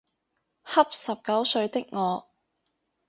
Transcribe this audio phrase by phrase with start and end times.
[0.65, 2.27] 恰十九歲的我